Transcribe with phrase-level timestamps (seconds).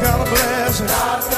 [0.00, 1.37] God's got a blessing.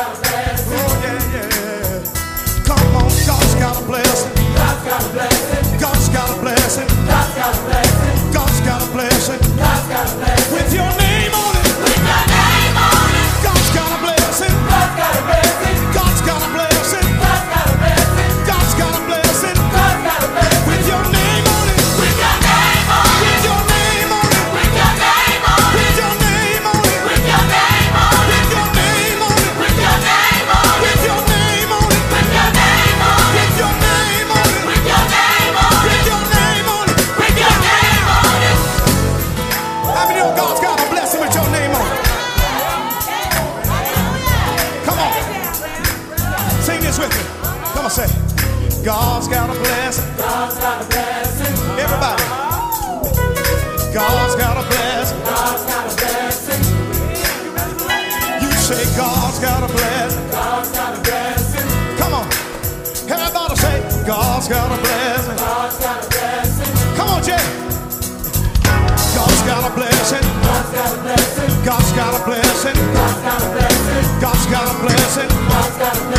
[70.73, 71.65] Got a blessing.
[71.65, 72.75] God's got a blessing.
[72.95, 74.21] God's got a blessing.
[74.21, 75.29] God's got a blessing.
[75.49, 76.10] God's got a blessing.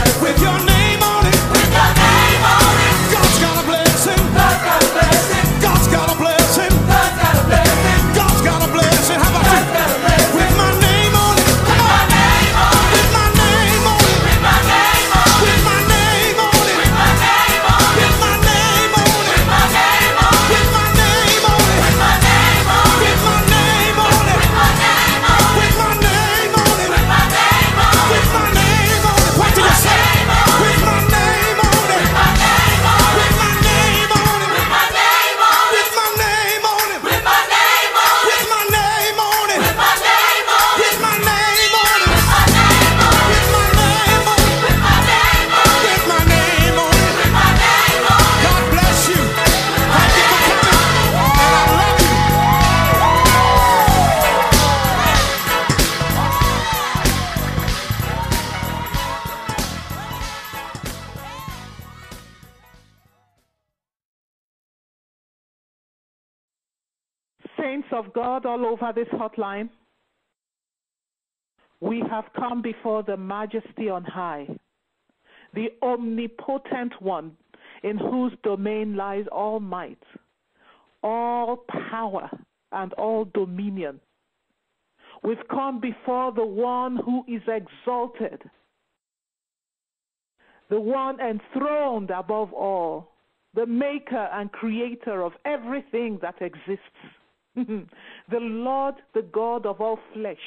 [68.42, 69.70] God all over this hotline,
[71.80, 74.48] we have come before the majesty on high,
[75.54, 77.32] the omnipotent one
[77.84, 80.02] in whose domain lies all might,
[81.04, 82.30] all power,
[82.72, 84.00] and all dominion.
[85.24, 88.42] We've come before the one who is exalted,
[90.70, 93.12] the one enthroned above all,
[93.54, 97.21] the maker and creator of everything that exists.
[97.56, 97.86] the
[98.40, 100.38] Lord, the God of all flesh,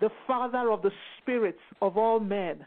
[0.00, 2.64] the Father of the spirits of all men,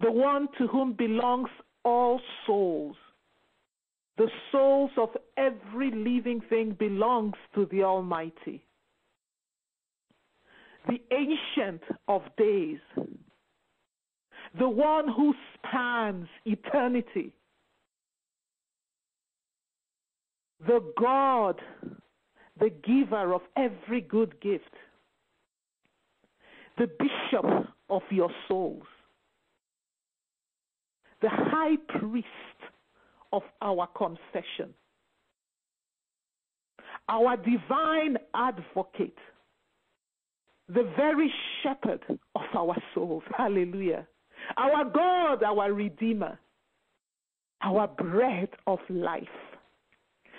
[0.00, 1.50] the one to whom belongs
[1.84, 2.96] all souls.
[4.16, 8.64] The souls of every living thing belongs to the Almighty.
[10.88, 12.78] The ancient of days,
[14.58, 17.32] the one who spans eternity,
[20.66, 21.60] the God,
[22.58, 24.64] the giver of every good gift,
[26.78, 28.86] the bishop of your souls,
[31.22, 32.26] the high priest
[33.32, 34.74] of our confession,
[37.08, 39.18] our divine advocate,
[40.68, 42.00] the very shepherd
[42.34, 43.22] of our souls.
[43.36, 44.06] Hallelujah.
[44.56, 46.38] Our God, our Redeemer,
[47.62, 49.22] our bread of life,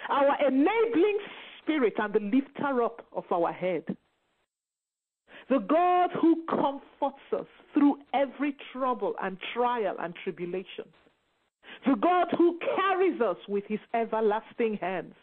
[0.09, 1.17] our enabling
[1.67, 3.83] spirit, and the lifter up of our head.
[5.49, 10.85] The God who comforts us through every trouble and trial and tribulation.
[11.85, 15.13] The God who carries us with his everlasting hands.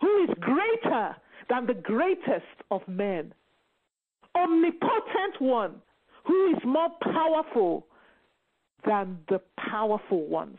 [0.00, 1.16] Who is greater
[1.48, 3.32] than the greatest of men.
[4.34, 5.74] Omnipotent one
[6.24, 7.86] who is more powerful
[8.86, 10.58] than the powerful ones.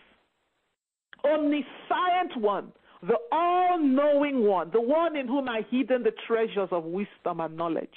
[1.25, 2.71] Omniscient one,
[3.07, 7.57] the all knowing one, the one in whom are hidden the treasures of wisdom and
[7.57, 7.89] knowledge.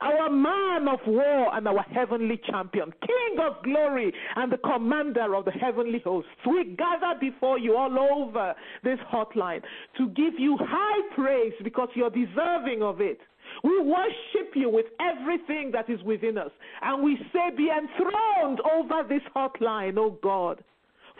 [0.00, 5.44] Our man of war and our heavenly champion, King of glory and the commander of
[5.44, 6.30] the heavenly hosts.
[6.46, 8.54] We gather before you all over
[8.84, 9.62] this hotline
[9.98, 13.18] to give you high praise because you're deserving of it.
[13.64, 16.52] We worship you with everything that is within us.
[16.82, 20.62] And we say, Be enthroned over this hotline, O God.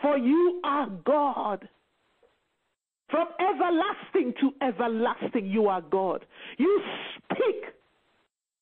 [0.01, 1.67] For you are God.
[3.11, 6.25] From everlasting to everlasting, you are God.
[6.57, 6.81] You
[7.15, 7.65] speak,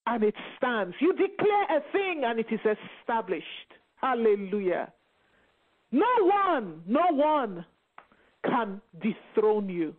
[0.07, 0.95] and it stands.
[0.99, 2.59] You declare a thing and it is
[3.01, 3.45] established.
[4.01, 4.91] Hallelujah.
[5.91, 7.65] No one, no one
[8.43, 9.95] can dethrone you.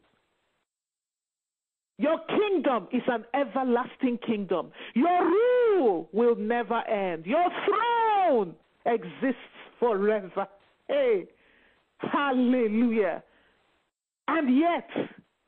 [1.99, 4.73] Your kingdom is an everlasting kingdom.
[4.95, 7.27] Your rule will never end.
[7.27, 8.55] Your throne
[8.87, 9.37] exists
[9.79, 10.49] forever.
[10.89, 11.27] Hey,
[11.99, 13.23] hallelujah.
[14.33, 14.89] And yet,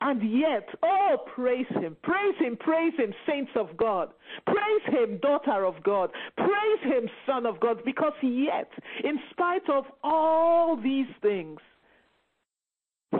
[0.00, 4.08] and yet, oh, praise Him, praise Him, praise Him, saints of God.
[4.44, 6.10] Praise Him, daughter of God.
[6.36, 8.68] Praise Him, son of God, because yet,
[9.04, 11.60] in spite of all these things,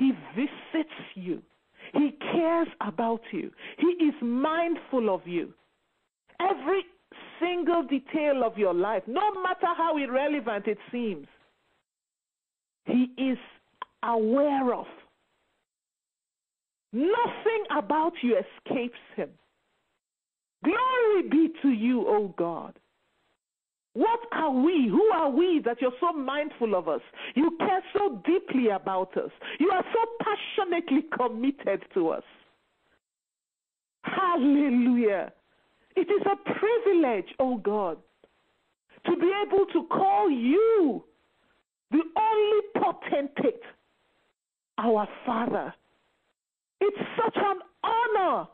[0.00, 1.41] He visits you.
[1.93, 3.53] He cares about you.
[3.79, 5.55] He is mindful of you.
[6.41, 6.82] Every
[7.41, 11.29] single detail of your life, no matter how irrelevant it seems,
[12.85, 13.38] He is
[14.03, 14.87] aware of.
[16.93, 19.31] Nothing about you escapes him.
[20.65, 22.79] Glory be to you, O God.
[23.94, 24.89] What are we?
[24.89, 27.03] Who are we that you're so mindful of us?
[27.35, 29.31] You care so deeply about us.
[29.59, 32.23] You are so passionately committed to us.
[34.05, 35.33] Hallelujah.
[35.95, 37.99] It is a privilege, O God,
[39.06, 41.05] to be able to call you
[41.91, 43.62] the only potentate,
[44.79, 45.75] our Father.
[46.84, 48.49] It's such an honor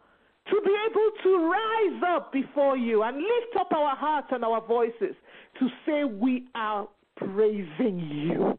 [0.50, 4.60] to be able to rise up before you and lift up our hearts and our
[4.66, 5.16] voices
[5.58, 6.86] to say we are
[7.16, 8.58] praising you.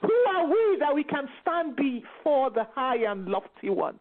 [0.00, 4.00] Who are we that we can stand before the high and lofty one?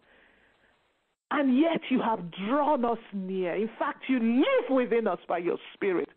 [1.32, 3.56] And yet you have drawn us near.
[3.56, 6.10] In fact, you live within us by your Spirit.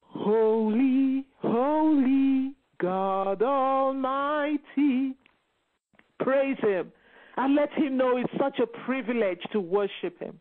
[0.00, 5.14] Holy, holy God Almighty.
[6.20, 6.92] Praise Him
[7.36, 10.40] and let Him know it's such a privilege to worship Him.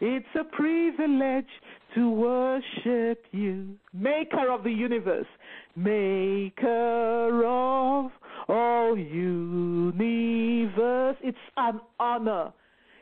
[0.00, 1.48] It's a privilege
[1.96, 5.26] to worship you, Maker of the universe,
[5.74, 8.12] Maker of
[8.48, 9.96] all universe.
[11.22, 12.52] It's an honor.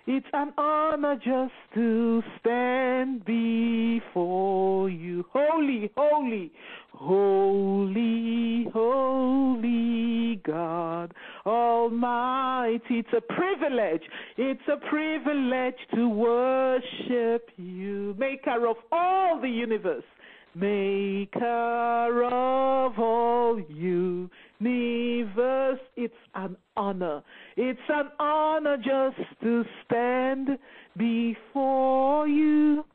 [0.06, 5.24] It's an honor just to stand before you.
[5.32, 6.52] Holy, holy,
[6.96, 11.12] holy, holy God
[11.44, 13.00] Almighty.
[13.00, 14.02] It's a privilege.
[14.36, 20.04] It's a privilege to worship you, Maker of all the universe.
[20.54, 24.30] Maker of all universe,
[25.96, 27.22] it's an honor.
[27.58, 30.58] It's an honor just to stand
[30.96, 32.86] before you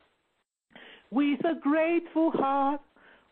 [1.12, 2.82] with a grateful heart.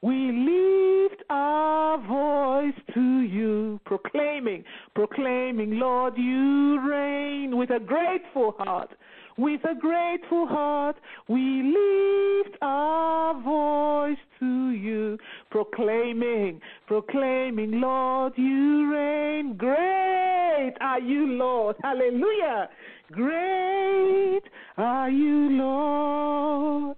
[0.01, 4.63] We lift our voice to you, proclaiming,
[4.95, 8.91] proclaiming, Lord, you reign with a grateful heart.
[9.37, 10.95] With a grateful heart,
[11.27, 15.17] we lift our voice to you,
[15.51, 19.55] proclaiming, proclaiming, Lord, you reign.
[19.57, 21.75] Great are you, Lord.
[21.83, 22.69] Hallelujah.
[23.11, 24.43] Great
[24.77, 26.97] are you, Lord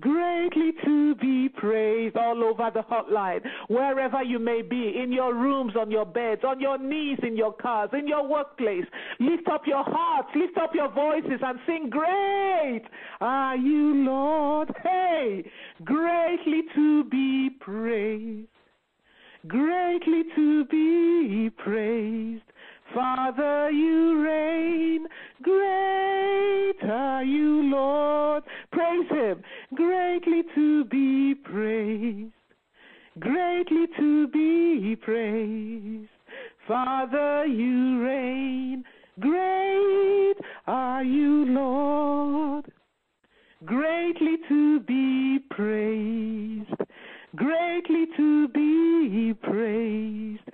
[0.00, 5.74] greatly to be praised all over the hotline, wherever you may be, in your rooms,
[5.76, 8.84] on your beds, on your knees, in your cars, in your workplace.
[9.20, 12.82] Lift up your hearts, lift up your voices, and sing, Great
[13.20, 14.72] are you, Lord.
[14.82, 15.50] Hey,
[15.84, 18.48] greatly to be praised,
[19.46, 22.42] greatly to be praised.
[22.94, 25.06] Father, you reign.
[25.42, 28.42] Great are you, Lord.
[28.72, 29.42] Praise Him.
[29.74, 32.32] Greatly to be praised.
[33.18, 36.08] Greatly to be praised.
[36.66, 38.84] Father, you reign.
[39.20, 42.66] Great are you, Lord.
[43.64, 46.70] Greatly to be praised.
[47.34, 50.47] Greatly to be praised.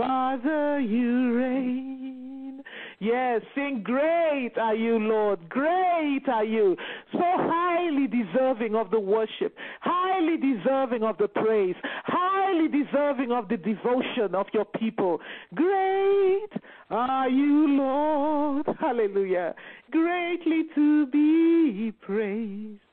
[0.00, 2.62] Father, you reign.
[3.00, 5.46] Yes, sing, Great are you, Lord.
[5.50, 6.74] Great are you.
[7.12, 13.58] So highly deserving of the worship, highly deserving of the praise, highly deserving of the
[13.58, 15.20] devotion of your people.
[15.54, 16.52] Great
[16.88, 18.66] are you, Lord.
[18.78, 19.54] Hallelujah.
[19.90, 22.89] Greatly to be praised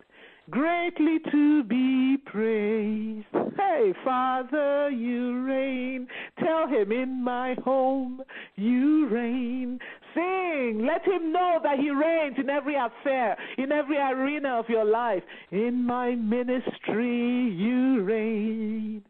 [0.49, 3.25] greatly to be praised.
[3.57, 6.07] Hey, Father, you reign.
[6.39, 8.21] Tell him in my home
[8.55, 9.79] you reign.
[10.13, 10.85] Sing.
[10.85, 15.23] Let him know that he reigns in every affair, in every arena of your life.
[15.51, 19.03] In my ministry, you reign.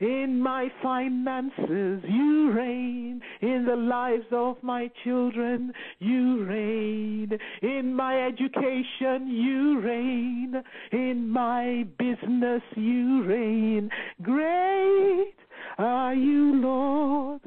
[0.00, 3.20] In my finances, you reign.
[3.40, 7.38] In the lives of my children, you reign.
[7.62, 10.62] In my education, you reign.
[10.92, 13.90] In my business, you reign.
[14.22, 15.34] Great
[15.78, 17.40] are you, Lord,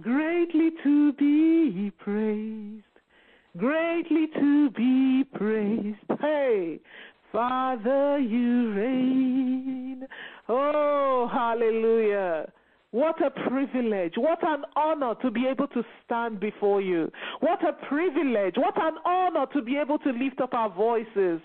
[0.00, 2.84] greatly to be praised,
[3.56, 6.20] greatly to be praised.
[6.20, 6.80] Hey,
[7.32, 10.06] Father, you reign.
[10.48, 12.46] Oh, hallelujah.
[12.94, 14.12] What a privilege.
[14.16, 17.10] What an honor to be able to stand before you.
[17.40, 18.54] What a privilege.
[18.56, 21.40] What an honor to be able to lift up our voices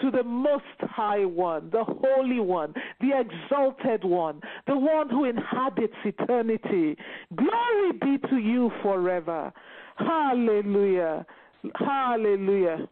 [0.00, 5.94] to the Most High One, the Holy One, the Exalted One, the one who inhabits
[6.04, 6.96] eternity.
[7.36, 9.52] Glory be to you forever.
[9.98, 11.24] Hallelujah.
[11.76, 12.88] Hallelujah.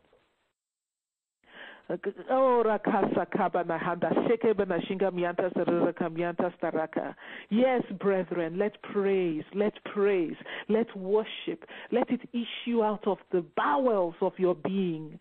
[7.50, 10.35] Yes, brethren, let praise, let praise,
[10.69, 15.19] let worship, let it issue out of the bowels of your being.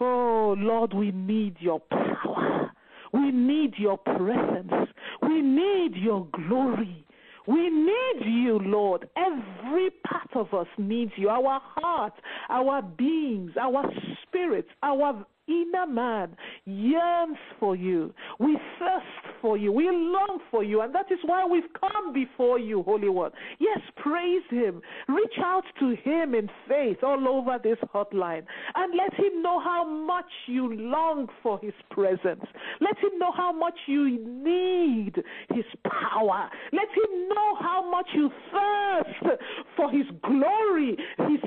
[0.00, 2.72] Oh Lord, we need your power.
[3.12, 4.88] We need your presence.
[5.22, 7.04] We need your glory.
[7.46, 9.08] We need you, Lord.
[9.16, 11.28] Every part of us needs you.
[11.28, 12.12] Our heart,
[12.48, 13.84] our beings, our
[14.22, 18.14] spirits, our inner man yearns for you.
[18.38, 19.72] We thirst for you.
[19.72, 20.82] We long for you.
[20.82, 23.32] And that is why we've come before you, Holy One.
[23.58, 24.80] Yes, praise Him.
[25.08, 29.84] Reach out to Him in faith all over this hotline and let Him know how
[29.84, 32.44] much you long for His presence.
[32.80, 35.14] Let Him know how much you need
[35.50, 36.48] His power.
[36.72, 39.38] Let Him know how much you thirst
[39.76, 41.40] for His glory, His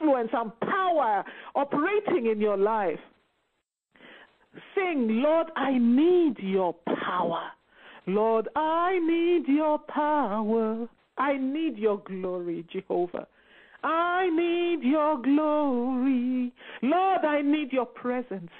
[0.00, 1.24] influence and power
[1.54, 3.00] operating in your life.
[4.74, 6.74] Sing, Lord, I need your
[7.04, 7.50] power.
[8.06, 10.88] Lord, I need your power.
[11.18, 13.26] I need your glory, Jehovah.
[13.82, 16.52] I need your glory.
[16.82, 18.50] Lord, I need your presence.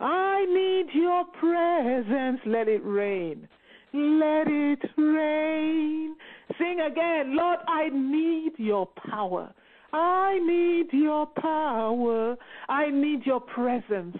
[0.00, 2.40] I need your presence.
[2.46, 3.48] Let it rain.
[3.92, 6.16] Let it rain.
[6.58, 7.36] Sing again.
[7.36, 9.52] Lord, I need your power.
[9.92, 12.36] I need your power.
[12.68, 14.16] I need your presence.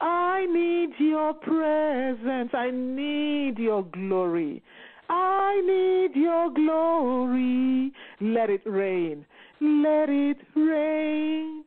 [0.00, 2.50] I need your presence.
[2.52, 4.62] I need your glory.
[5.08, 7.92] I need your glory.
[8.20, 9.24] Let it rain.
[9.60, 11.64] Let it rain.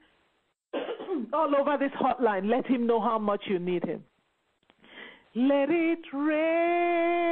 [1.33, 4.03] All over this hotline, let him know how much you need him.
[5.35, 7.31] Let it rain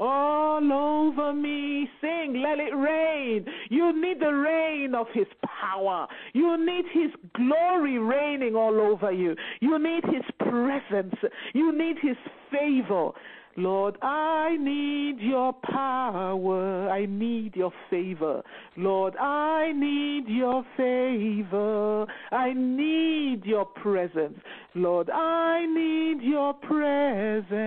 [0.00, 1.88] all over me.
[2.00, 3.44] Sing, let it rain.
[3.68, 6.08] You need the rain of His power.
[6.32, 9.34] You need His glory reigning all over you.
[9.60, 11.14] You need His presence.
[11.54, 12.16] You need His
[12.50, 13.10] favor.
[13.56, 16.88] Lord, I need your power.
[16.88, 18.42] I need your favor.
[18.76, 22.06] Lord, I need your favor.
[22.30, 24.38] I need your presence.
[24.74, 27.58] Lord, I need your presence.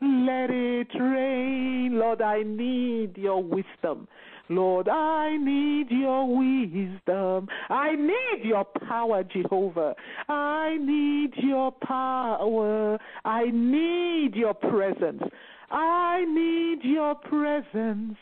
[0.00, 1.98] Let it rain.
[1.98, 4.08] Lord, I need your wisdom.
[4.50, 7.48] Lord, I need your wisdom.
[7.68, 9.94] I need your power, Jehovah.
[10.28, 12.98] I need your power.
[13.24, 15.22] I need your presence.
[15.70, 18.16] I need your presence.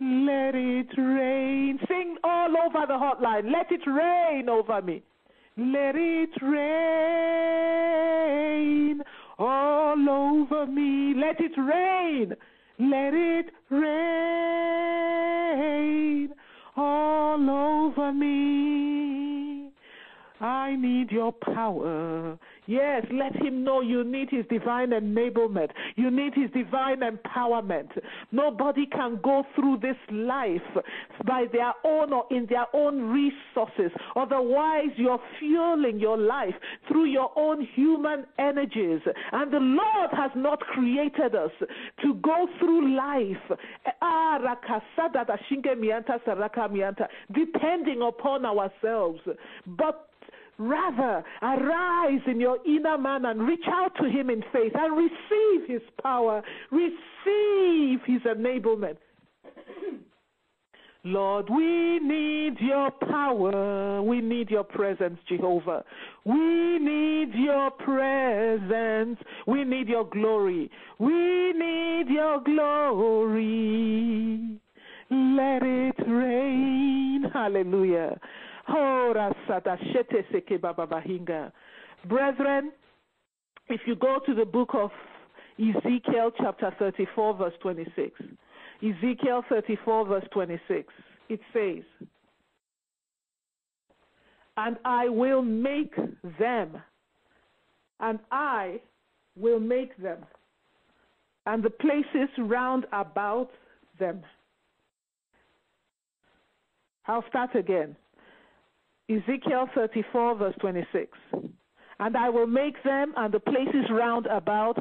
[0.00, 1.78] Let it rain.
[1.88, 3.50] Sing all over the hotline.
[3.50, 5.02] Let it rain over me.
[5.56, 7.00] Let it rain
[9.38, 11.14] all over me.
[11.16, 12.36] Let it rain.
[12.80, 13.90] Let it rain
[16.78, 19.70] all over me.
[20.40, 22.38] I need your power.
[22.70, 25.70] Yes, let him know you need his divine enablement.
[25.96, 27.88] You need his divine empowerment.
[28.30, 30.84] Nobody can go through this life
[31.26, 33.90] by their own or in their own resources.
[34.14, 36.54] Otherwise, you're fueling your life
[36.86, 39.00] through your own human energies.
[39.32, 41.50] And the Lord has not created us
[42.02, 43.58] to go through life
[44.00, 44.38] ah,
[47.32, 49.20] depending upon ourselves.
[49.66, 50.09] But
[50.60, 55.66] Rather, arise in your inner man and reach out to him in faith and receive
[55.66, 58.98] his power, receive his enablement.
[61.04, 64.02] Lord, we need your power.
[64.02, 65.82] We need your presence, Jehovah.
[66.26, 69.18] We need your presence.
[69.46, 70.70] We need your glory.
[70.98, 74.60] We need your glory.
[75.10, 77.30] Let it rain.
[77.32, 78.20] Hallelujah.
[82.06, 82.72] Brethren,
[83.68, 84.90] if you go to the book of
[85.58, 88.20] Ezekiel, chapter 34, verse 26,
[88.82, 90.92] Ezekiel 34, verse 26,
[91.28, 91.82] it says,
[94.56, 95.94] And I will make
[96.38, 96.76] them,
[98.00, 98.80] and I
[99.36, 100.18] will make them,
[101.46, 103.50] and the places round about
[103.98, 104.22] them.
[107.06, 107.96] I'll start again.
[109.10, 111.18] Ezekiel 34, verse 26.
[111.98, 114.78] And I will make them and the places round about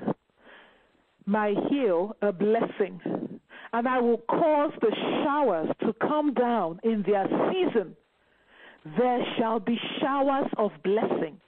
[1.25, 3.01] my hill a blessing.
[3.73, 7.95] And I will cause the showers to come down in their season.
[8.97, 11.39] There shall be showers of blessing,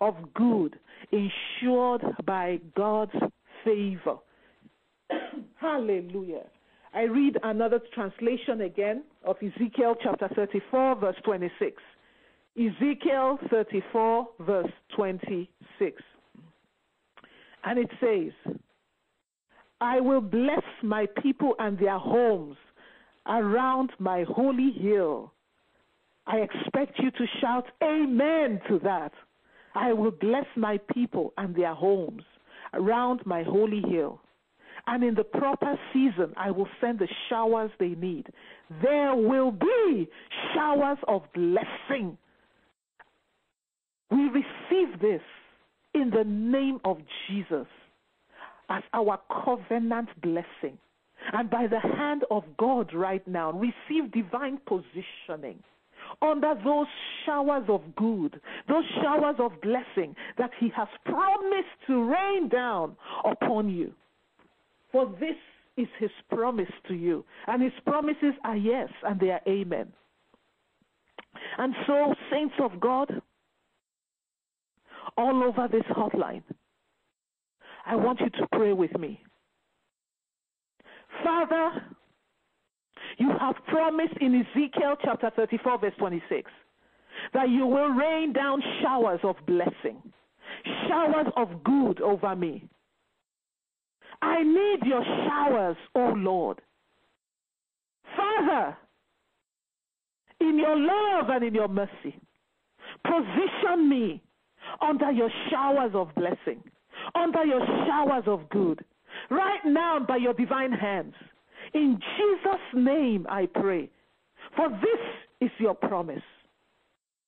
[0.00, 0.78] of good,
[1.12, 3.12] ensured by God's
[3.64, 4.16] favor.
[5.56, 6.44] Hallelujah.
[6.94, 11.82] I read another translation again of Ezekiel chapter 34, verse 26.
[12.56, 16.02] Ezekiel 34, verse 26.
[17.64, 18.54] And it says,
[19.80, 22.56] I will bless my people and their homes
[23.26, 25.32] around my holy hill.
[26.26, 29.12] I expect you to shout amen to that.
[29.74, 32.22] I will bless my people and their homes
[32.74, 34.20] around my holy hill.
[34.86, 38.26] And in the proper season, I will send the showers they need.
[38.82, 40.08] There will be
[40.54, 42.16] showers of blessing
[44.10, 45.22] we receive this
[45.94, 46.98] in the name of
[47.28, 47.66] Jesus
[48.70, 50.78] as our covenant blessing.
[51.32, 55.62] And by the hand of God right now, receive divine positioning
[56.22, 56.86] under those
[57.26, 63.68] showers of good, those showers of blessing that He has promised to rain down upon
[63.68, 63.92] you.
[64.92, 65.36] For this
[65.76, 67.24] is His promise to you.
[67.46, 69.92] And His promises are yes, and they are amen.
[71.58, 73.20] And so, saints of God,
[75.18, 76.42] all over this hotline.
[77.84, 79.20] I want you to pray with me.
[81.24, 81.82] Father,
[83.18, 86.50] you have promised in Ezekiel chapter 34, verse 26,
[87.34, 90.00] that you will rain down showers of blessing,
[90.86, 92.68] showers of good over me.
[94.22, 96.60] I need your showers, O oh Lord.
[98.16, 98.76] Father,
[100.40, 102.20] in your love and in your mercy,
[103.04, 104.22] position me
[104.80, 106.62] under your showers of blessing,
[107.14, 108.84] under your showers of good,
[109.30, 111.14] right now by your divine hands.
[111.74, 113.90] In Jesus' name I pray.
[114.56, 115.00] For this
[115.40, 116.22] is your promise.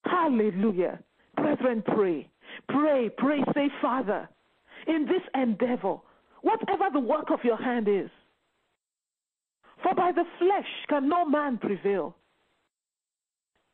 [0.05, 0.99] Hallelujah.
[1.37, 2.29] Brethren, pray.
[2.69, 4.29] Pray, pray, say, Father,
[4.87, 5.97] in this endeavor,
[6.43, 8.11] whatever the work of your hand is,
[9.83, 12.17] for by the flesh can no man prevail,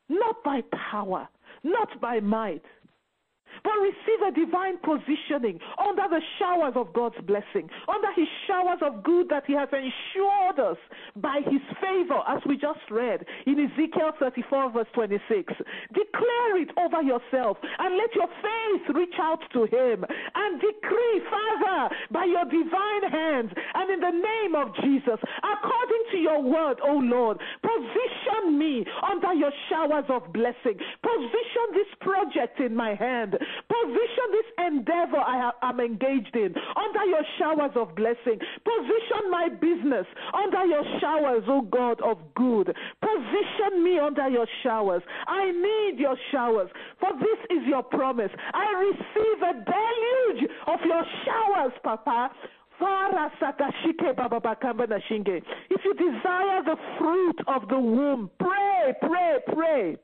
[0.08, 1.28] not by power,
[1.64, 2.62] not by might,
[3.64, 9.02] but receive a divine positioning under the showers of God's blessing, under His showers of
[9.02, 10.78] good that He has ensured us
[11.16, 15.52] by His favor, as we just read in Ezekiel 34, verse 26.
[15.94, 21.94] Declare it over yourself and let your faith reach out to Him and decree, Father,
[22.10, 26.96] by your divine hands and in the name of Jesus, according to your word, O
[26.96, 27.38] Lord,
[28.58, 30.78] me under your showers of blessing.
[31.02, 33.32] Position this project in my hand.
[33.32, 38.38] Position this endeavor I am engaged in under your showers of blessing.
[38.64, 42.74] Position my business under your showers, oh God, of good.
[43.00, 45.02] Position me under your showers.
[45.26, 48.30] I need your showers, for this is your promise.
[48.54, 52.30] I receive a deluge of your showers, Papa.
[55.70, 59.96] If you desire the fruit of the womb, pray, pray, pray.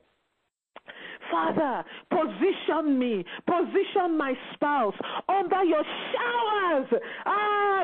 [1.33, 4.93] Father, position me, position my spouse
[5.27, 7.83] under your showers ah,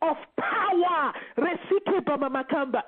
[0.00, 1.12] of power,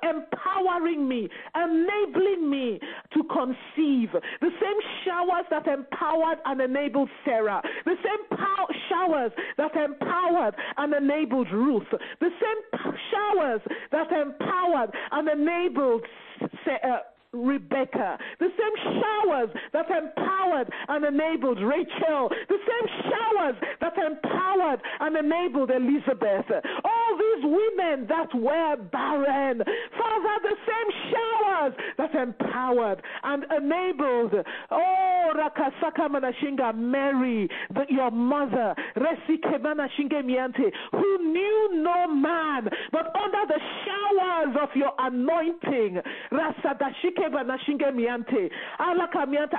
[0.03, 2.81] empowering me, enabling me
[3.13, 4.09] to conceive.
[4.41, 10.95] The same showers that empowered and enabled Sarah, the same pow- showers that empowered and
[10.95, 11.89] enabled Ruth,
[12.21, 12.81] the same
[13.13, 13.61] showers
[13.93, 16.03] that empowered and enabled.
[16.43, 16.97] Uh,
[17.35, 25.17] Rebecca, the same showers that empowered and enabled Rachel, the same showers that empowered and
[25.17, 26.47] enabled Elizabeth,
[26.85, 29.63] all these women that were barren,
[29.99, 34.35] Father, the same showers that empowered and enabled,
[34.71, 43.15] oh, Rakasaka Manashinga, Mary, the, your mother, Resike Manashinge Miante, who knew no man, but
[43.17, 46.01] under the showers of your anointing.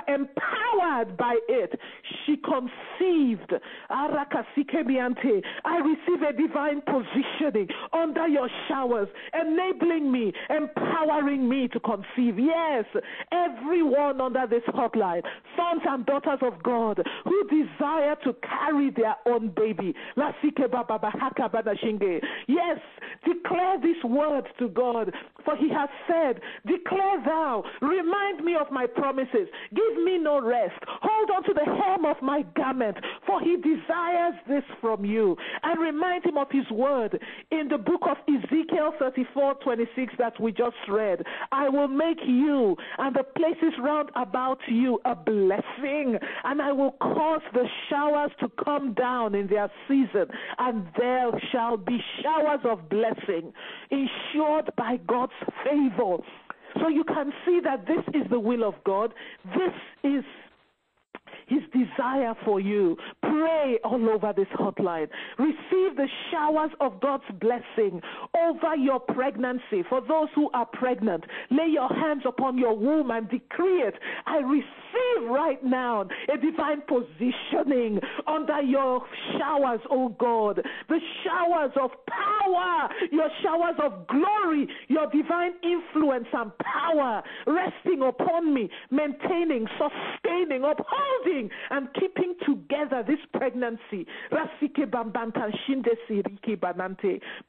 [0.08, 1.78] Empowered by it,
[2.24, 3.52] she conceived.
[5.64, 12.38] I receive a divine positioning under your showers, enabling me, empowering me to conceive.
[12.38, 12.84] Yes,
[13.32, 15.22] everyone under this hotline,
[15.56, 19.94] sons and daughters of God who desire to carry their own baby.
[22.48, 22.78] Yes,
[23.24, 25.12] declare this word to God,
[25.44, 30.78] for He has said, Declare thou, remind me of my promises, give me no rest,
[30.86, 35.36] hold on to the hem of my garment, for He desires this from you.
[35.62, 40.52] And remind Him of His word in the book of Ezekiel 34 26 that we
[40.52, 41.22] just read.
[41.52, 46.92] I will make you and the places round about you a blessing, and I will
[46.92, 50.26] cause the showers to come down in their season,
[50.58, 53.52] and there shall be showers of blessing,
[53.90, 55.32] ensured by God's
[55.64, 56.18] favor.
[56.80, 59.12] So you can see that this is the will of God.
[59.44, 59.72] This
[60.04, 60.24] is
[61.46, 62.96] his desire for you.
[63.22, 65.08] Pray all over this hotline.
[65.38, 68.00] Receive the showers of God's blessing
[68.36, 69.82] over your pregnancy.
[69.88, 73.94] For those who are pregnant, lay your hands upon your womb and decree it.
[74.26, 79.02] I receive right now a divine positioning under your
[79.38, 80.60] showers, oh God.
[80.88, 88.52] The showers of power, your showers of glory, your divine influence and power resting upon
[88.52, 91.35] me, maintaining, sustaining, upholding
[91.70, 94.06] and keeping together this pregnancy.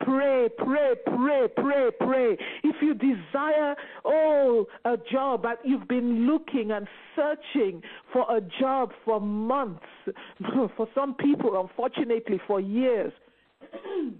[0.02, 2.38] Pray, pray, pray, pray, pray.
[2.64, 8.92] If you desire, oh, a job, but you've been looking and searching for a job
[9.06, 9.84] for months,
[10.76, 13.14] for some people, unfortunately, for years.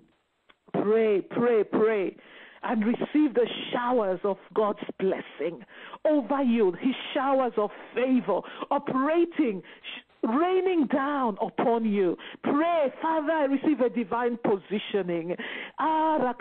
[0.74, 2.16] pray, pray, pray
[2.68, 5.64] and receive the showers of God's blessing.
[6.06, 9.64] Over you, His showers of favor operating
[10.24, 12.18] raining down upon you.
[12.44, 15.36] Pray, Father, I receive a divine positioning.
[15.80, 16.34] Ah,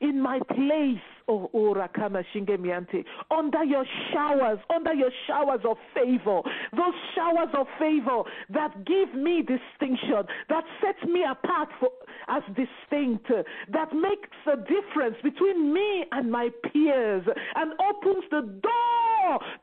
[0.00, 6.40] in my place, oh, oh miante, under your showers, under your showers of favor,
[6.72, 11.90] those showers of favor that give me distinction, that sets me apart for,
[12.28, 13.28] as distinct,
[13.72, 19.15] that makes a difference between me and my peers, and opens the door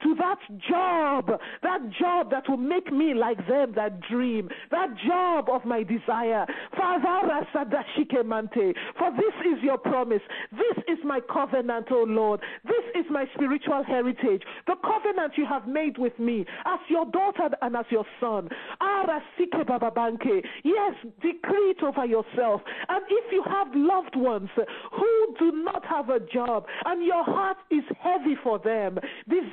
[0.03, 5.49] to that job, that job that will make me like them that dream, that job
[5.49, 6.45] of my desire.
[6.75, 7.45] Father,
[8.97, 10.21] for this is your promise.
[10.51, 12.39] This is my covenant, O Lord.
[12.65, 14.43] This is my spiritual heritage.
[14.67, 18.49] The covenant you have made with me as your daughter and as your son.
[18.81, 19.21] Ah,
[20.63, 22.61] yes, decree it over yourself.
[22.89, 27.57] And if you have loved ones who do not have a job and your heart
[27.71, 28.97] is heavy for them,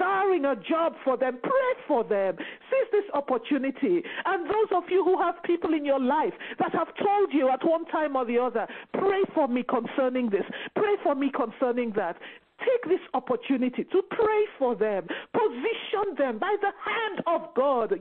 [0.00, 2.36] desiring a job for them, pray for them.
[2.36, 4.02] Seize this opportunity.
[4.24, 7.64] And those of you who have people in your life that have told you at
[7.64, 12.16] one time or the other, pray for me concerning this, pray for me concerning that.
[12.61, 17.94] Take this opportunity to pray for them, position them by the hand of God.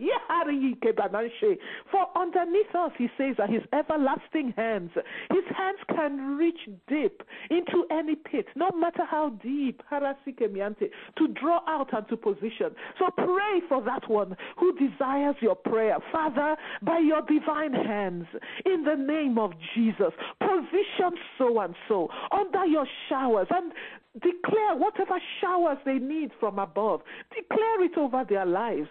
[1.91, 4.91] For underneath us, he says that his everlasting hands,
[5.31, 11.93] his hands can reach deep into any pit, no matter how deep, to draw out
[11.93, 12.75] and to position.
[12.97, 15.97] So pray for that one who desires your prayer.
[16.11, 18.25] Father, by your divine hands,
[18.65, 23.71] in the name of Jesus, position so and so under your showers and
[24.15, 27.01] Declare whatever showers they need from above.
[27.35, 28.89] Declare it over their lives.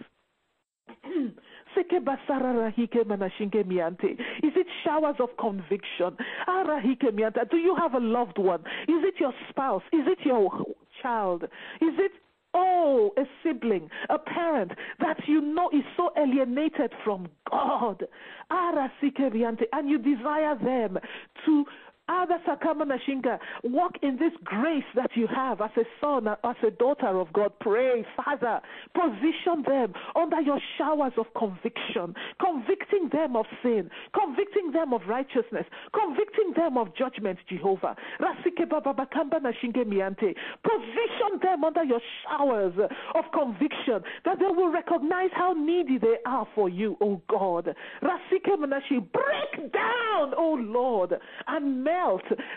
[4.43, 6.17] Is it showers of conviction?
[7.51, 8.61] Do you have a loved one?
[8.87, 9.83] Is it your spouse?
[9.93, 10.49] Is it your
[11.01, 11.43] child?
[11.81, 12.11] Is it
[12.51, 18.03] Oh, a sibling, a parent that you know is so alienated from God.
[18.49, 20.97] And you desire them
[21.45, 21.65] to
[23.63, 27.51] Walk in this grace that you have as a son, as a daughter of God.
[27.59, 28.59] Pray, Father,
[28.93, 35.65] position them under your showers of conviction, convicting them of sin, convicting them of righteousness,
[35.93, 37.95] convicting them of judgment, Jehovah.
[40.63, 42.73] Position them under your showers
[43.15, 47.75] of conviction that they will recognize how needy they are for you, O God.
[48.01, 51.13] Break down, O Lord,
[51.47, 51.83] and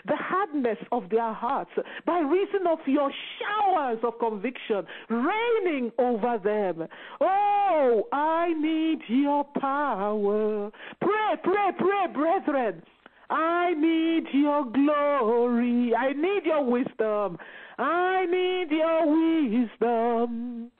[0.05, 1.71] the hardness of their hearts
[2.05, 6.87] by reason of your showers of conviction raining over them.
[7.21, 10.71] Oh, I need your power.
[11.01, 12.83] Pray, pray, pray, brethren.
[13.29, 15.93] I need your glory.
[15.95, 17.37] I need your wisdom.
[17.77, 20.71] I need your wisdom.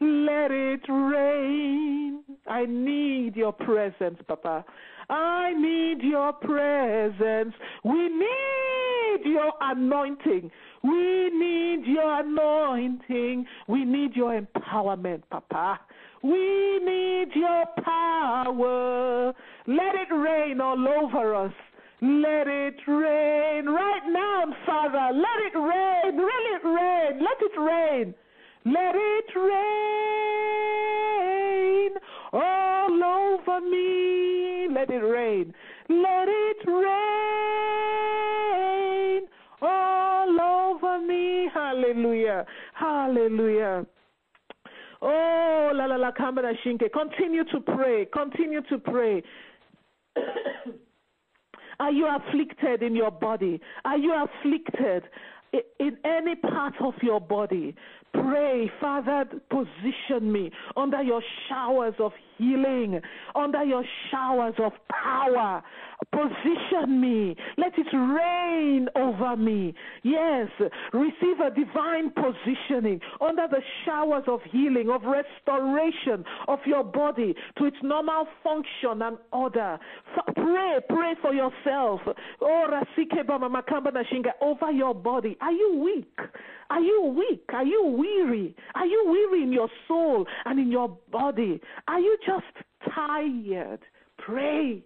[0.00, 2.22] Let it rain.
[2.46, 4.64] I need your presence, Papa.
[5.08, 7.54] I need your presence.
[7.84, 10.50] We need your anointing.
[10.82, 13.46] We need your anointing.
[13.68, 15.80] We need your empowerment, Papa.
[16.22, 19.32] We need your power.
[19.66, 21.52] Let it rain all over us.
[22.00, 25.12] Let it rain right now, Father.
[25.14, 26.16] Let it rain.
[26.16, 27.20] Let it rain.
[27.22, 28.14] Let it rain.
[28.64, 29.92] Let it rain
[32.32, 34.31] all over me.
[34.82, 35.54] Let it rain.
[35.88, 36.82] Let it rain
[39.60, 41.48] all over me.
[41.54, 42.44] Hallelujah.
[42.74, 43.86] Hallelujah.
[45.00, 46.90] Oh, la la la, Kambana Shinke.
[46.92, 48.06] Continue to pray.
[48.12, 49.22] Continue to pray.
[51.78, 53.60] Are you afflicted in your body?
[53.84, 55.04] Are you afflicted
[55.78, 57.76] in any part of your body?
[58.14, 62.10] Pray, Father, position me under your showers of
[62.42, 63.00] healing,
[63.34, 65.62] under your showers of power.
[66.10, 67.36] Position me.
[67.56, 69.72] Let it rain over me.
[70.02, 70.48] Yes,
[70.92, 77.66] receive a divine positioning under the showers of healing, of restoration of your body to
[77.66, 79.78] its normal function and order.
[80.34, 82.00] Pray, pray for yourself.
[84.40, 85.36] Over your body.
[85.40, 86.18] Are you weak?
[86.72, 87.44] Are you weak?
[87.52, 88.56] Are you weary?
[88.74, 91.60] Are you weary in your soul and in your body?
[91.86, 92.46] Are you just
[92.94, 93.80] tired?
[94.16, 94.82] Pray.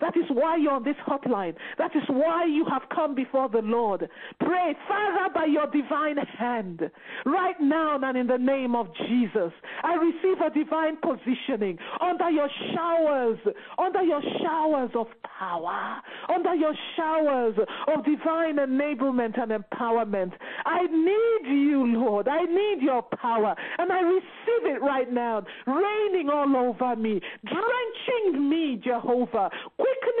[0.00, 1.54] That is why you're on this hotline.
[1.78, 4.08] That is why you have come before the Lord.
[4.40, 6.82] Pray, Father, by your divine hand,
[7.24, 12.48] right now and in the name of Jesus, I receive a divine positioning under your
[12.74, 13.38] showers,
[13.78, 15.06] under your showers of
[15.38, 15.96] power,
[16.28, 17.54] under your showers
[17.88, 20.32] of divine enablement and empowerment.
[20.66, 22.28] I need you, Lord.
[22.28, 28.48] I need your power, and I receive it right now, raining all over me, drenching
[28.48, 29.50] me, Jehovah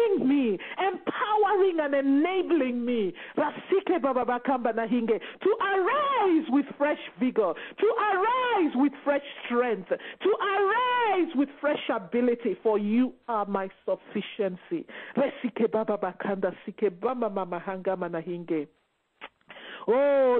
[0.06, 3.12] quickening me, empowering and enabling me.
[5.42, 12.56] To arise with fresh vigor, to arise with fresh strength, to arise with fresh ability,
[12.62, 14.86] for you are my sufficiency.
[19.88, 20.38] Oh.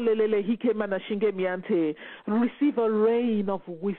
[2.26, 3.96] Receive a rain of wisdom,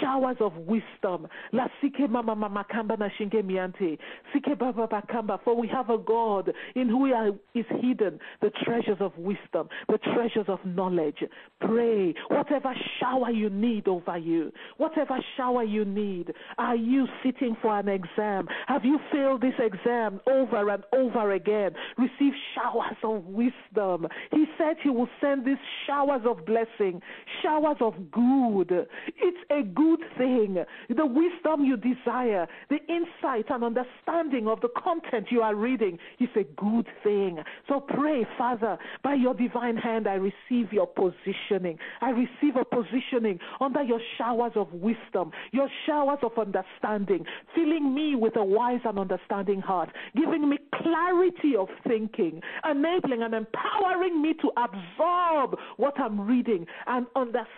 [0.00, 1.26] showers of wisdom.
[1.52, 1.68] La
[2.08, 3.98] mama mama kamba nashinge miante.
[4.32, 5.38] Sike baba bakamba.
[5.44, 7.06] For we have a God in who
[7.54, 11.24] is hidden the treasures of wisdom, the treasures of knowledge.
[11.60, 12.14] Pray.
[12.28, 16.32] Whatever shower you need over you, whatever shower you need.
[16.58, 18.48] Are you sitting for an exam?
[18.66, 21.72] Have you failed this exam over and over again?
[21.96, 24.06] Receive showers of wisdom.
[24.30, 27.00] He said He will send these showers of blessing,
[27.42, 28.86] showers of good.
[29.16, 30.64] It's a good thing.
[30.88, 36.28] The wisdom you desire, the insight and understanding of the content you are reading is
[36.36, 37.38] a good thing.
[37.68, 41.78] So pray, Father, by your divine hand, I receive your positioning.
[42.00, 48.14] I receive a positioning under your showers of wisdom, your showers of understanding, filling me
[48.14, 54.34] with a wise and understanding heart, giving me clarity of thinking, enabling and empowering me
[54.34, 57.48] to absorb what I'm reading and understand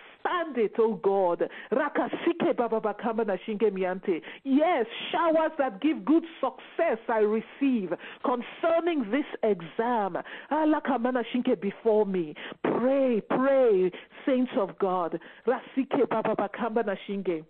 [0.56, 1.48] it, oh God.
[1.72, 4.22] Rakasike bababakama nashinge miante.
[4.44, 7.92] Yes, showers that give good success I receive
[8.24, 10.16] concerning this exam.
[11.60, 12.34] Before me.
[12.62, 13.90] Pray, pray,
[14.26, 15.18] saints of God.
[15.46, 17.44] Raka sikeba baba kabana shinge.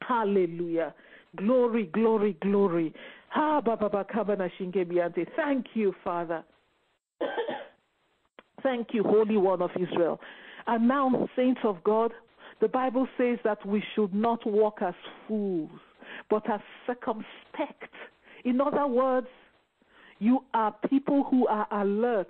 [0.00, 0.94] Hallelujah.
[1.36, 2.92] Glory, glory, glory.
[3.30, 5.26] Ha bababakama nashinge miante.
[5.36, 6.44] Thank you, Father.
[8.62, 10.20] Thank you, Holy One of Israel.
[10.66, 12.12] And now, saints of God,
[12.60, 14.94] the Bible says that we should not walk as
[15.26, 15.70] fools,
[16.28, 17.92] but as circumspect.
[18.44, 19.28] In other words,
[20.18, 22.28] you are people who are alert,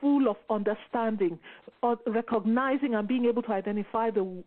[0.00, 1.38] full of understanding,
[2.06, 4.42] recognizing and being able to identify the,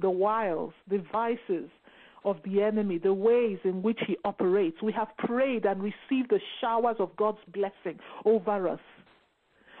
[0.00, 1.70] the wiles, the vices
[2.24, 4.82] of the enemy, the ways in which he operates.
[4.82, 8.80] We have prayed and received the showers of God's blessing over us.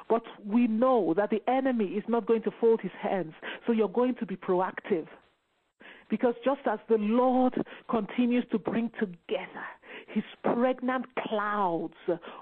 [0.08, 3.34] But we know that the enemy is not going to fold his hands,
[3.66, 5.06] so you're going to be proactive.
[6.08, 7.54] Because just as the Lord
[7.90, 9.66] continues to bring together
[10.08, 11.94] his pregnant clouds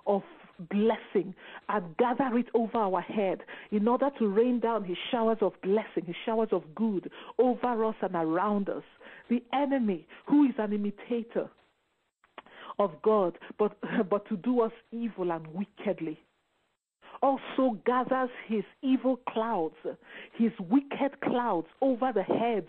[0.06, 0.22] of
[0.70, 1.34] blessing
[1.68, 3.40] and gather it over our head
[3.72, 7.96] in order to rain down his showers of blessing, his showers of good over us
[8.02, 8.84] and around us.
[9.28, 11.50] The enemy, who is an imitator
[12.78, 13.76] of God, but,
[14.10, 16.18] but to do us evil and wickedly.
[17.22, 19.74] Also gathers his evil clouds,
[20.34, 22.68] his wicked clouds over the heads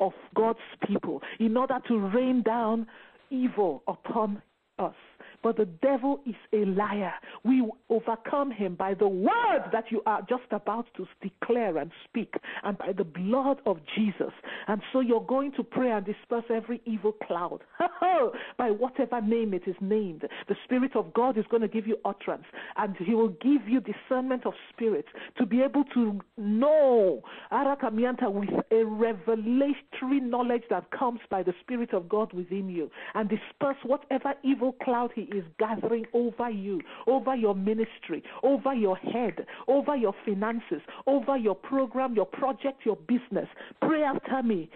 [0.00, 2.86] of God's people in order to rain down
[3.30, 4.42] evil upon
[4.78, 4.94] us.
[5.42, 7.12] But the devil is a liar.
[7.44, 12.34] We overcome him by the word that you are just about to declare and speak,
[12.62, 14.32] and by the blood of Jesus.
[14.68, 17.60] And so you're going to pray and disperse every evil cloud
[18.58, 20.22] by whatever name it is named.
[20.48, 22.44] The Spirit of God is going to give you utterance,
[22.76, 28.50] and He will give you discernment of spirits to be able to know Arakamianta with
[28.70, 34.34] a revelatory knowledge that comes by the Spirit of God within you, and disperse whatever
[34.42, 40.14] evil cloud He is gathering over you, over your ministry, over your head, over your
[40.24, 43.48] finances, over your program, your project, your business.
[43.80, 44.68] Pray after me.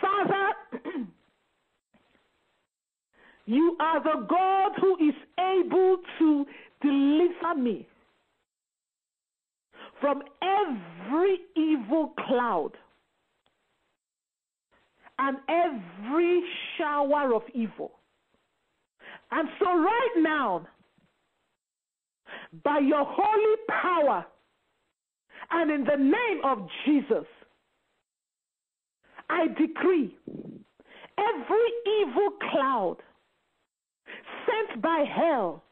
[0.00, 0.80] Father,
[3.46, 6.46] you are the God who is able to
[6.82, 7.86] deliver me
[10.00, 12.72] from every evil cloud
[15.18, 16.42] and every
[16.76, 17.92] shower of evil.
[19.36, 20.64] And so, right now,
[22.62, 24.24] by your holy power
[25.50, 27.26] and in the name of Jesus,
[29.28, 30.16] I decree
[31.18, 31.68] every
[32.00, 32.98] evil cloud
[34.46, 35.64] sent by hell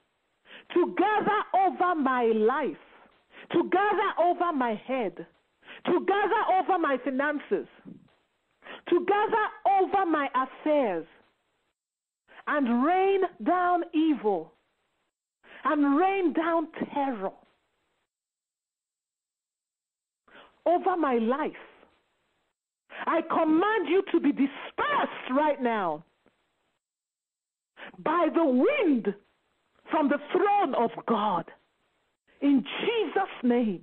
[0.75, 2.77] to gather over my life,
[3.53, 5.25] to gather over my head,
[5.87, 7.69] to gather over my finances,
[8.89, 11.07] to gather over my affairs,
[12.47, 14.53] and rain down evil
[15.65, 17.33] and rain down terror
[20.67, 21.53] over my life.
[23.07, 26.05] I command you to be dispersed right now
[27.99, 29.15] by the wind
[29.91, 31.51] from the throne of God.
[32.41, 33.83] In Jesus' name.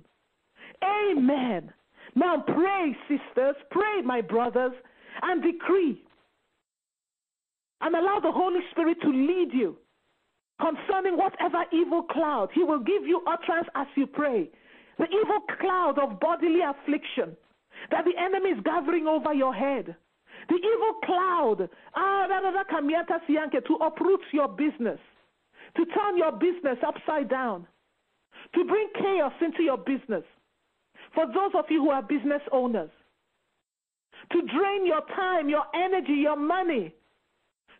[0.82, 1.72] Amen.
[2.14, 4.72] Now pray, sisters, pray, my brothers,
[5.22, 6.02] and decree
[7.80, 9.76] and allow the Holy Spirit to lead you
[10.60, 12.50] concerning whatever evil cloud.
[12.54, 14.50] He will give you utterance as you pray.
[14.98, 17.36] The evil cloud of bodily affliction
[17.90, 19.96] that the enemy is gathering over your head.
[20.48, 22.26] The evil cloud ah,
[23.66, 24.98] to uproot your business,
[25.76, 27.66] to turn your business upside down,
[28.54, 30.24] to bring chaos into your business.
[31.14, 32.90] For those of you who are business owners,
[34.32, 36.94] to drain your time, your energy, your money,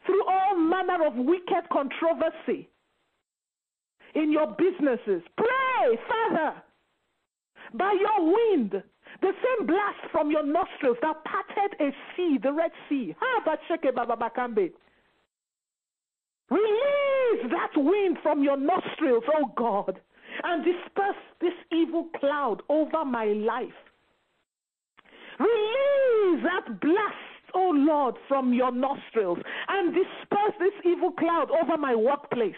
[0.06, 2.68] through all manner of wicked controversy
[4.14, 5.22] in your businesses.
[5.36, 6.54] Pray, Father,
[7.74, 8.82] by your wind,
[9.20, 13.14] the same blast from your nostrils that parted a sea, the Red Sea.
[16.50, 20.00] Release that wind from your nostrils, oh God,
[20.44, 23.68] and disperse this evil cloud over my life.
[25.38, 31.94] Release that blast O Lord, from your nostrils and disperse this evil cloud over my
[31.94, 32.54] workplace.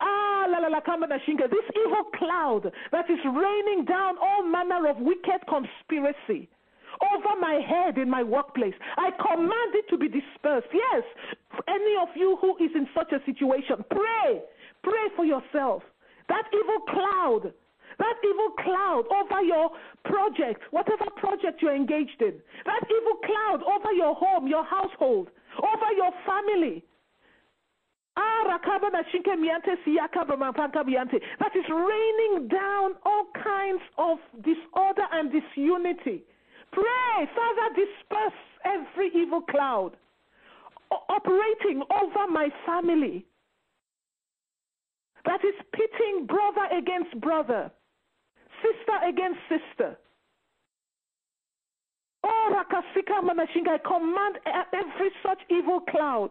[0.00, 5.40] Ah, la la la, this evil cloud that is raining down all manner of wicked
[5.48, 6.48] conspiracy
[7.02, 8.74] over my head in my workplace.
[8.96, 10.68] I command it to be dispersed.
[10.72, 11.04] Yes,
[11.68, 14.42] any of you who is in such a situation, pray.
[14.82, 15.82] Pray for yourself.
[16.28, 17.52] That evil cloud
[17.98, 19.70] that evil cloud over your
[20.04, 22.34] project, whatever project you're engaged in.
[22.64, 26.84] That evil cloud over your home, your household, over your family.
[28.16, 28.58] Ah,
[31.38, 36.22] that is raining down all kinds of disorder and disunity.
[36.72, 39.96] Pray, Father, disperse every evil cloud
[40.90, 43.26] operating over my family
[45.24, 47.70] that is pitting brother against brother,
[48.62, 49.98] sister against sister.
[52.24, 54.38] Oh, Rakasika Manashinga, I command
[54.72, 56.30] every such evil cloud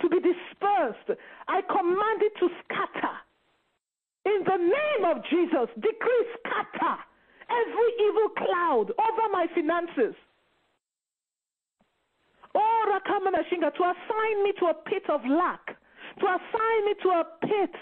[0.00, 1.18] to be dispersed.
[1.48, 3.16] I command it to scatter.
[4.26, 6.96] In the name of Jesus, decree scatter
[7.50, 10.14] every evil cloud over my finances.
[12.54, 15.76] Oh, Rakamanashinga, to assign me to a pit of lack,
[16.18, 17.74] to assign me to a pit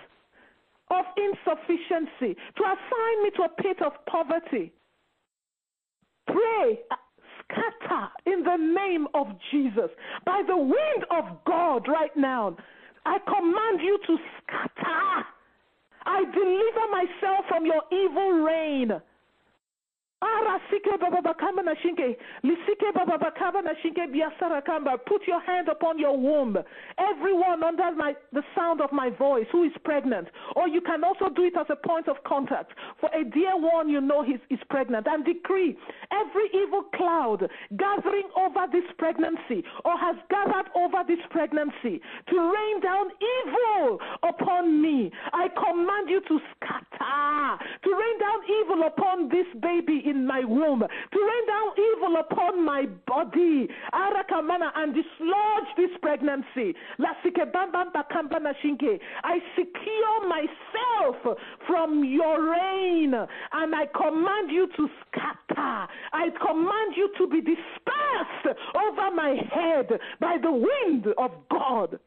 [0.91, 4.73] of insufficiency, to assign me to a pit of poverty.
[6.27, 6.81] Pray,
[7.45, 9.91] scatter in the name of Jesus.
[10.25, 12.57] By the wind of God right now,
[13.07, 15.27] I command you to scatter.
[16.05, 18.93] I deliver myself from your evil reign.
[25.07, 26.57] Put your hand upon your womb.
[26.99, 30.29] Everyone under my, the sound of my voice who is pregnant.
[30.57, 32.73] Or you can also do it as a point of contact.
[33.01, 35.07] For a dear one you know is, is pregnant.
[35.09, 35.77] And decree
[36.13, 42.81] every evil cloud gathering over this pregnancy or has gathered over this pregnancy to rain
[42.83, 45.11] down evil upon me.
[45.33, 50.81] I command you to scatter, to rain down evil upon this baby in my womb,
[50.81, 56.75] to rain down evil upon my body, Arakamana, and dislodge this pregnancy.
[59.25, 65.87] I secure myself from your reign, and I command you to scatter.
[66.13, 71.99] I command you to be dispersed over my head by the wind of God.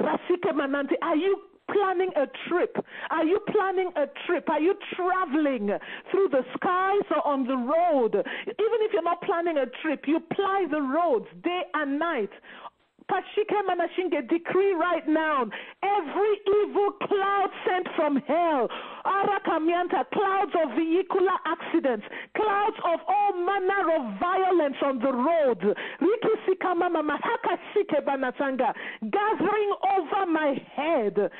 [0.00, 2.76] Rasike Manante, are you planning a trip?
[3.10, 4.48] Are you planning a trip?
[4.48, 5.70] Are you traveling
[6.10, 8.14] through the skies or on the road?
[8.14, 12.30] Even if you're not planning a trip, you ply the roads day and night.
[13.10, 15.44] Pashike Manashinge, decree right now
[15.82, 18.68] every evil cloud sent from hell,
[19.04, 25.76] Arakamianta, clouds of vehicular accidents, clouds of all manner of violence on the road,
[29.10, 31.30] gathering over my head.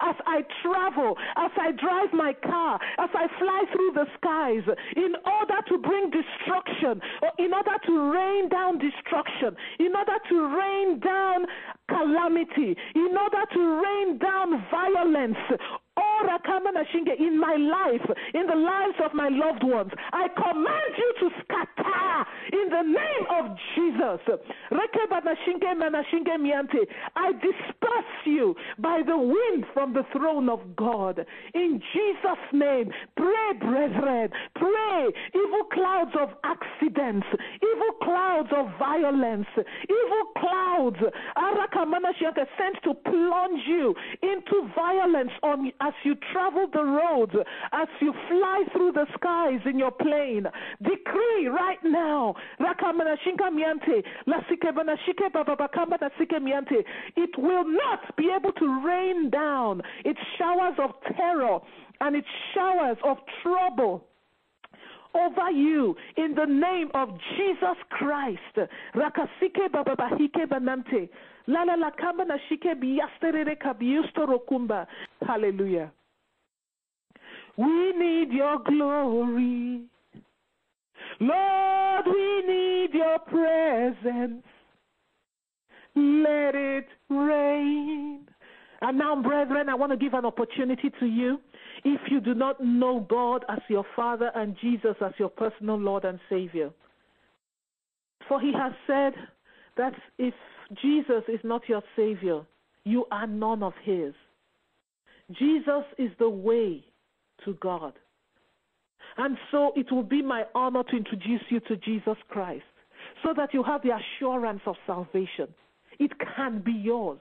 [0.00, 4.62] As I travel, as I drive my car, as I fly through the skies,
[4.96, 10.56] in order to bring destruction, or in order to rain down destruction, in order to
[10.56, 11.46] rain down
[11.88, 15.36] calamity, in order to rain down violence
[17.18, 19.90] in my life, in the lives of my loved ones.
[20.12, 24.20] I command you to scatter in the name of Jesus.
[27.16, 31.24] I disperse you by the wind from the throne of God.
[31.54, 35.08] In Jesus' name, pray, brethren, pray.
[35.34, 37.26] Evil clouds of accidents,
[37.62, 40.96] evil clouds of violence, evil clouds,
[42.58, 47.32] sent to plunge you into violence on as you travel the roads,
[47.72, 50.46] as you fly through the skies in your plane.
[50.82, 52.34] Decree right now.
[57.16, 61.58] It will not be able to rain down its showers of terror
[62.00, 64.04] and its showers of trouble
[65.14, 68.70] over you in the name of Jesus Christ.
[68.94, 71.08] Rakasike bababahike banante.
[71.48, 72.74] Lala lakamba na shike
[74.26, 74.86] rokumba.
[75.26, 75.90] Hallelujah.
[77.56, 79.82] We need your glory.
[81.20, 84.44] Lord, we need your presence.
[85.96, 88.28] Let it rain.
[88.82, 91.40] And now, brethren, I want to give an opportunity to you.
[91.84, 96.04] If you do not know God as your Father and Jesus as your personal Lord
[96.04, 96.70] and Savior,
[98.28, 99.14] for He has said
[99.76, 100.34] that if
[100.82, 102.42] Jesus is not your Savior,
[102.84, 104.14] you are none of His.
[105.32, 106.84] Jesus is the way
[107.44, 107.92] to God.
[109.16, 112.64] And so it will be my honor to introduce you to Jesus Christ
[113.22, 115.48] so that you have the assurance of salvation.
[115.98, 117.18] It can be yours,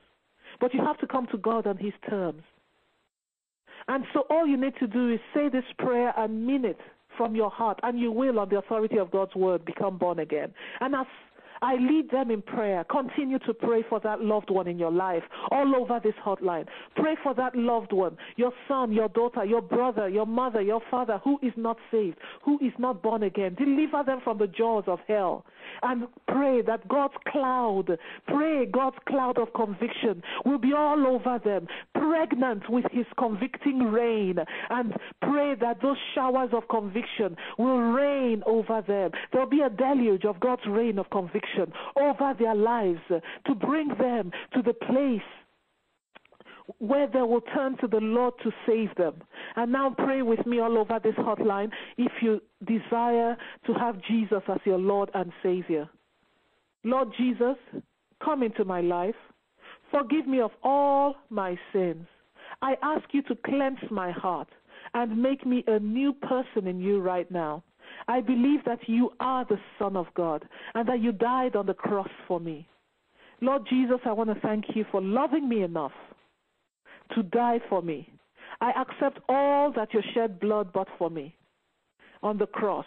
[0.59, 2.43] but you have to come to God on His terms.
[3.87, 6.79] And so all you need to do is say this prayer and mean it
[7.15, 10.53] from your heart, and you will, on the authority of God's word, become born again.
[10.81, 11.07] And as
[11.62, 12.84] I lead them in prayer.
[12.86, 16.66] Continue to pray for that loved one in your life, all over this hotline.
[16.95, 21.20] Pray for that loved one, your son, your daughter, your brother, your mother, your father
[21.24, 23.55] who is not saved, who is not born again.
[23.55, 25.45] Deliver them from the jaws of hell.
[25.84, 27.97] And pray that God's cloud,
[28.28, 34.38] pray God's cloud of conviction will be all over them, pregnant with his convicting rain.
[34.70, 39.12] And pray that those showers of conviction will rain over them.
[39.32, 41.46] There'll be a deluge of God's rain of conviction
[41.99, 45.21] over their lives uh, to bring them to the place
[46.79, 49.15] where they will turn to the Lord to save them.
[49.55, 54.41] And now pray with me all over this hotline if you desire to have Jesus
[54.47, 55.89] as your Lord and Savior.
[56.83, 57.55] Lord Jesus,
[58.23, 59.15] come into my life.
[59.91, 62.05] Forgive me of all my sins.
[62.61, 64.49] I ask you to cleanse my heart
[64.93, 67.63] and make me a new person in you right now.
[68.08, 71.74] I believe that you are the Son of God and that you died on the
[71.74, 72.68] cross for me.
[73.41, 75.91] Lord Jesus, I want to thank you for loving me enough
[77.16, 78.10] to die for me.
[78.62, 81.36] I accept all that your shed blood bought for me
[82.24, 82.86] on the cross,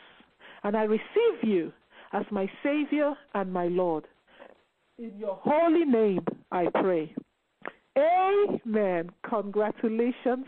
[0.64, 1.72] and I receive you
[2.12, 4.06] as my Savior and my Lord.
[4.98, 7.14] In your holy name, I pray.
[7.96, 9.10] Amen.
[9.28, 10.46] Congratulations.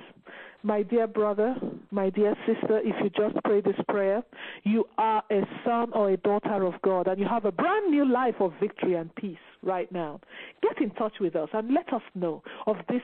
[0.65, 1.57] My dear brother,
[1.91, 4.23] my dear sister, if you just pray this prayer,
[4.63, 8.11] you are a son or a daughter of God and you have a brand new
[8.11, 10.21] life of victory and peace right now.
[10.63, 13.03] Get in touch with us and let us know of this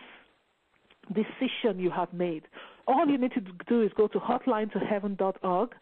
[1.12, 2.44] decision you have made.
[2.86, 5.74] All you need to do is go to hotlinetoheaven.org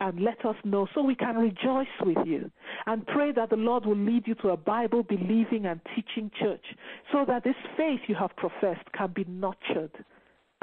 [0.00, 2.48] and let us know so we can rejoice with you
[2.86, 6.64] and pray that the Lord will lead you to a Bible believing and teaching church
[7.10, 10.04] so that this faith you have professed can be nurtured.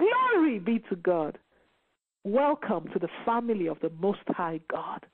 [0.02, 1.38] Glory be to God.
[2.24, 5.06] Welcome to the family of the Most High God.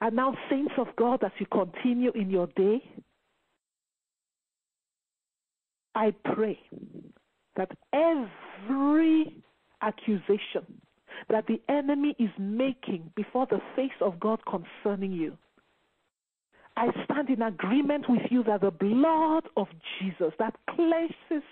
[0.00, 2.82] And now, saints of God, as you continue in your day,
[5.96, 6.58] I pray
[7.56, 9.42] that every
[9.80, 10.80] accusation
[11.28, 15.36] that the enemy is making before the face of God concerning you,
[16.76, 19.66] I stand in agreement with you that the blood of
[19.98, 21.44] Jesus that cleanses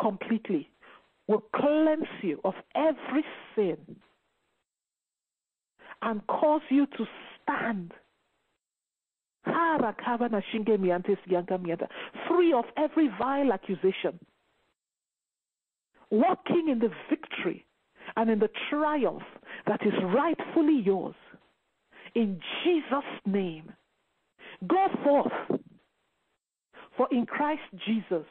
[0.00, 0.68] completely
[1.28, 3.24] will cleanse you of every
[3.54, 3.76] sin
[6.02, 7.04] and cause you to
[7.42, 7.92] stand
[12.28, 14.18] free of every vile accusation,
[16.10, 17.64] walking in the victory
[18.16, 19.22] and in the triumph
[19.66, 21.14] that is rightfully yours.
[22.14, 23.72] In Jesus' name,
[24.66, 25.60] go forth.
[26.96, 28.26] For in Christ Jesus,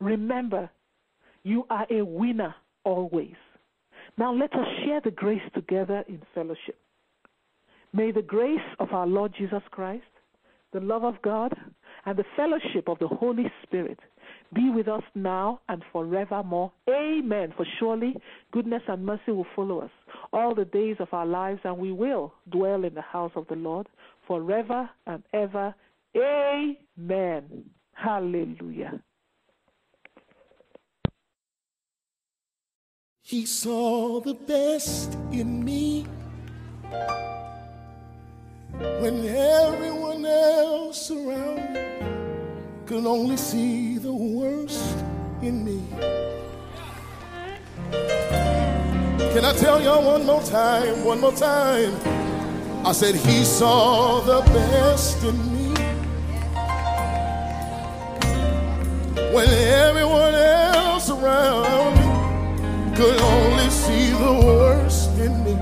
[0.00, 0.70] remember,
[1.44, 3.34] you are a winner always.
[4.18, 6.78] Now let us share the grace together in fellowship.
[7.92, 10.04] May the grace of our Lord Jesus Christ,
[10.72, 11.54] the love of God,
[12.06, 13.98] and the fellowship of the Holy Spirit
[14.54, 16.72] be with us now and forevermore.
[16.88, 17.52] Amen.
[17.56, 18.16] For surely
[18.50, 19.90] goodness and mercy will follow us
[20.32, 23.56] all the days of our lives, and we will dwell in the house of the
[23.56, 23.88] Lord
[24.26, 25.74] forever and ever.
[26.16, 27.64] Amen.
[27.94, 29.00] Hallelujah.
[33.24, 36.04] He saw the best in me
[38.98, 41.78] when everyone else around
[42.84, 44.96] could only see the worst
[45.40, 45.80] in me.
[49.32, 51.04] Can I tell y'all one more time?
[51.04, 51.94] One more time.
[52.84, 55.74] I said, He saw the best in me
[59.32, 61.91] when everyone else around
[62.94, 65.56] could only see the worst in me.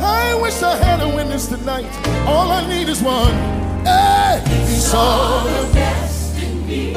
[0.00, 1.90] I wish I had a witness tonight.
[2.26, 3.32] All I need is one.
[3.84, 6.92] Hey, he saw the best in me.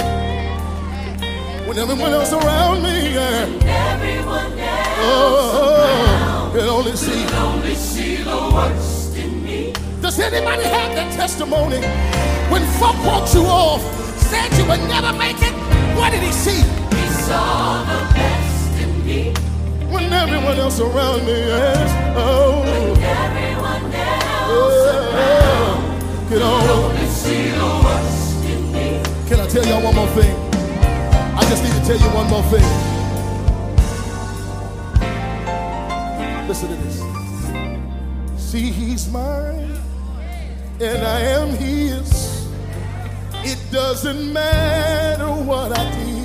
[1.67, 3.45] When everyone else around me, yeah.
[3.93, 9.73] everyone else oh, could only see, could only see the worst in me.
[10.01, 11.79] Does anybody have that testimony?
[12.51, 13.81] When folk walked you off,
[14.17, 15.53] said you would never make it,
[15.95, 16.61] what did he see?
[17.27, 19.33] Saw the best in me.
[19.91, 21.91] When everyone else around me, yes.
[22.15, 22.61] Oh.
[22.61, 29.01] When everyone else around can only see the worst in me.
[29.27, 30.33] Can I tell y'all one more thing?
[31.35, 32.69] I just need to tell you one more thing.
[36.47, 36.97] Listen to this.
[38.41, 39.77] See, he's mine,
[40.79, 42.47] and I am his.
[43.43, 46.16] It doesn't matter what I did.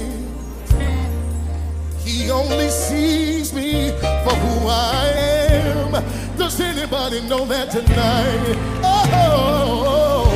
[2.04, 3.90] He only sees me
[4.24, 5.92] for who I am.
[6.36, 8.56] Does anybody know that tonight?
[8.82, 10.26] Oh,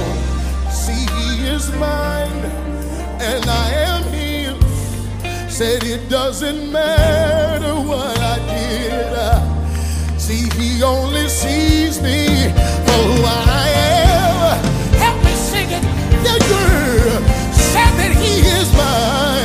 [0.71, 2.45] see, He is mine
[3.21, 5.55] and I am His.
[5.55, 10.21] Said it doesn't matter what I did.
[10.21, 12.27] See, He only sees me
[12.87, 13.69] for who I
[14.07, 14.65] am.
[14.99, 15.83] Help me sing it.
[16.23, 17.21] The girl
[17.53, 19.36] said that He is mine.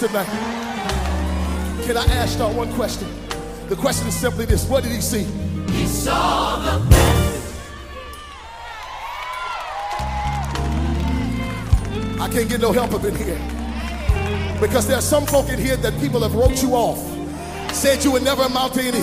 [0.00, 0.24] Tonight.
[1.84, 3.06] Can I ask y'all one question?
[3.68, 5.24] The question is simply this What did he see?
[5.72, 7.60] He saw the best.
[12.18, 13.38] I can't get no help up in here.
[14.58, 16.98] Because there are some folk in here that people have wrote you off,
[17.74, 18.98] said you would never amount to anything.